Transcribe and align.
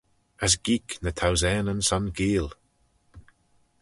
As 0.45 0.53
geeck 0.65 0.89
ny 1.03 1.11
thousaneyn 1.17 1.81
son 1.87 2.05
geayl. 2.17 2.47